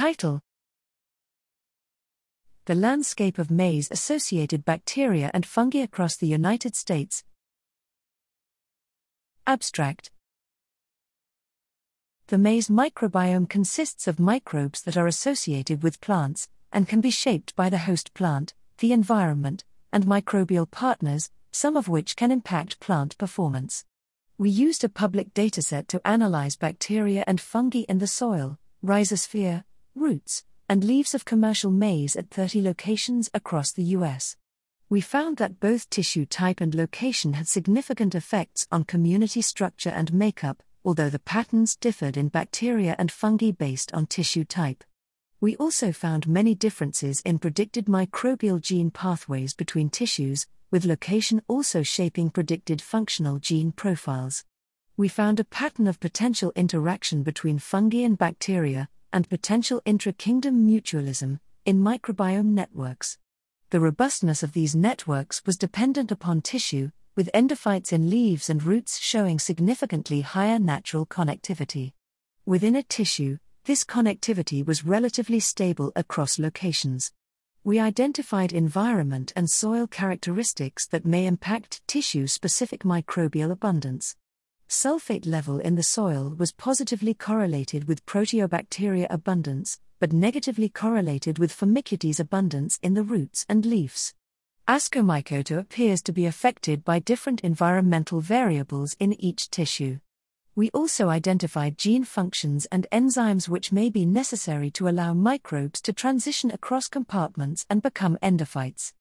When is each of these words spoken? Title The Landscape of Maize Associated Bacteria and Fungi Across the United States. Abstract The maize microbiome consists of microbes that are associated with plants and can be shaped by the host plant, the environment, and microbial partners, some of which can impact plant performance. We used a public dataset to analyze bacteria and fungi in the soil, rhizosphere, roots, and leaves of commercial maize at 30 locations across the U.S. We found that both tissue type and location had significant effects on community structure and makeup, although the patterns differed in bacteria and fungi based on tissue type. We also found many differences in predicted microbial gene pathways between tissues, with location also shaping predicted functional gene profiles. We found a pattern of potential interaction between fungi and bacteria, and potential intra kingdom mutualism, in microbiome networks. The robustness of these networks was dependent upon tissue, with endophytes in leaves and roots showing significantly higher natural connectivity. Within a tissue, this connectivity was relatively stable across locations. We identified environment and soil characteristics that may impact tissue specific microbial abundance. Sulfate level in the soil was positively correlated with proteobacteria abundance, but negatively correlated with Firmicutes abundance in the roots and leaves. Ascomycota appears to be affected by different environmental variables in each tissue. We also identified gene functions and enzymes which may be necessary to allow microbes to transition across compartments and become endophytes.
Title 0.00 0.40
The 2.64 2.74
Landscape 2.74 3.38
of 3.38 3.50
Maize 3.50 3.90
Associated 3.90 4.64
Bacteria 4.64 5.30
and 5.34 5.44
Fungi 5.44 5.80
Across 5.80 6.16
the 6.16 6.26
United 6.26 6.74
States. 6.74 7.22
Abstract 9.46 10.10
The 12.28 12.38
maize 12.38 12.68
microbiome 12.68 13.46
consists 13.46 14.08
of 14.08 14.18
microbes 14.18 14.80
that 14.84 14.96
are 14.96 15.06
associated 15.06 15.82
with 15.82 16.00
plants 16.00 16.48
and 16.72 16.88
can 16.88 17.02
be 17.02 17.10
shaped 17.10 17.54
by 17.54 17.68
the 17.68 17.84
host 17.84 18.14
plant, 18.14 18.54
the 18.78 18.94
environment, 18.94 19.64
and 19.92 20.06
microbial 20.06 20.70
partners, 20.70 21.30
some 21.52 21.76
of 21.76 21.88
which 21.88 22.16
can 22.16 22.30
impact 22.30 22.80
plant 22.80 23.18
performance. 23.18 23.84
We 24.38 24.48
used 24.48 24.82
a 24.82 24.88
public 24.88 25.34
dataset 25.34 25.88
to 25.88 26.00
analyze 26.08 26.56
bacteria 26.56 27.22
and 27.26 27.38
fungi 27.38 27.82
in 27.86 27.98
the 27.98 28.06
soil, 28.06 28.56
rhizosphere, 28.82 29.64
roots, 29.94 30.44
and 30.68 30.84
leaves 30.84 31.14
of 31.14 31.24
commercial 31.24 31.70
maize 31.70 32.16
at 32.16 32.30
30 32.30 32.62
locations 32.62 33.28
across 33.34 33.72
the 33.72 33.82
U.S. 33.82 34.36
We 34.88 35.00
found 35.00 35.36
that 35.36 35.60
both 35.60 35.90
tissue 35.90 36.26
type 36.26 36.60
and 36.60 36.74
location 36.74 37.34
had 37.34 37.48
significant 37.48 38.14
effects 38.14 38.66
on 38.72 38.84
community 38.84 39.42
structure 39.42 39.90
and 39.90 40.12
makeup, 40.12 40.62
although 40.84 41.10
the 41.10 41.18
patterns 41.18 41.76
differed 41.76 42.16
in 42.16 42.28
bacteria 42.28 42.96
and 42.98 43.12
fungi 43.12 43.50
based 43.50 43.92
on 43.92 44.06
tissue 44.06 44.44
type. 44.44 44.82
We 45.40 45.56
also 45.56 45.92
found 45.92 46.28
many 46.28 46.54
differences 46.54 47.20
in 47.22 47.38
predicted 47.38 47.86
microbial 47.86 48.60
gene 48.60 48.90
pathways 48.90 49.54
between 49.54 49.90
tissues, 49.90 50.46
with 50.70 50.84
location 50.84 51.42
also 51.48 51.82
shaping 51.82 52.30
predicted 52.30 52.82
functional 52.82 53.38
gene 53.38 53.72
profiles. 53.72 54.44
We 54.96 55.08
found 55.08 55.40
a 55.40 55.44
pattern 55.44 55.86
of 55.86 55.98
potential 55.98 56.52
interaction 56.54 57.22
between 57.22 57.58
fungi 57.58 58.02
and 58.04 58.18
bacteria, 58.18 58.88
and 59.12 59.28
potential 59.28 59.82
intra 59.84 60.12
kingdom 60.12 60.66
mutualism, 60.66 61.40
in 61.64 61.78
microbiome 61.80 62.46
networks. 62.46 63.18
The 63.70 63.80
robustness 63.80 64.42
of 64.42 64.52
these 64.52 64.74
networks 64.74 65.42
was 65.46 65.56
dependent 65.56 66.10
upon 66.10 66.40
tissue, 66.40 66.90
with 67.16 67.30
endophytes 67.34 67.92
in 67.92 68.10
leaves 68.10 68.48
and 68.48 68.62
roots 68.62 68.98
showing 68.98 69.38
significantly 69.38 70.22
higher 70.22 70.58
natural 70.58 71.06
connectivity. 71.06 71.92
Within 72.46 72.74
a 72.74 72.82
tissue, 72.82 73.38
this 73.64 73.84
connectivity 73.84 74.66
was 74.66 74.86
relatively 74.86 75.38
stable 75.38 75.92
across 75.94 76.38
locations. 76.38 77.12
We 77.62 77.78
identified 77.78 78.52
environment 78.52 79.32
and 79.36 79.50
soil 79.50 79.86
characteristics 79.86 80.86
that 80.86 81.04
may 81.04 81.26
impact 81.26 81.86
tissue 81.86 82.26
specific 82.26 82.84
microbial 82.84 83.50
abundance. 83.50 84.16
Sulfate 84.70 85.26
level 85.26 85.58
in 85.58 85.74
the 85.74 85.82
soil 85.82 86.32
was 86.38 86.52
positively 86.52 87.12
correlated 87.12 87.88
with 87.88 88.06
proteobacteria 88.06 89.08
abundance, 89.10 89.80
but 89.98 90.12
negatively 90.12 90.68
correlated 90.68 91.40
with 91.40 91.52
Firmicutes 91.52 92.20
abundance 92.20 92.78
in 92.80 92.94
the 92.94 93.02
roots 93.02 93.44
and 93.48 93.66
leaves. 93.66 94.14
Ascomycota 94.68 95.58
appears 95.58 96.00
to 96.02 96.12
be 96.12 96.24
affected 96.24 96.84
by 96.84 97.00
different 97.00 97.40
environmental 97.40 98.20
variables 98.20 98.94
in 99.00 99.20
each 99.20 99.50
tissue. 99.50 99.98
We 100.54 100.70
also 100.70 101.08
identified 101.08 101.76
gene 101.76 102.04
functions 102.04 102.66
and 102.66 102.86
enzymes 102.92 103.48
which 103.48 103.72
may 103.72 103.90
be 103.90 104.06
necessary 104.06 104.70
to 104.72 104.86
allow 104.86 105.14
microbes 105.14 105.80
to 105.82 105.92
transition 105.92 106.52
across 106.52 106.86
compartments 106.86 107.66
and 107.68 107.82
become 107.82 108.18
endophytes. 108.22 108.92